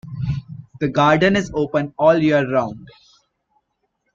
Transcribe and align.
The 0.79 0.87
garden 0.87 1.35
is 1.35 1.51
open 1.53 1.93
all 1.95 2.17
year 2.17 2.51
round. 2.51 2.89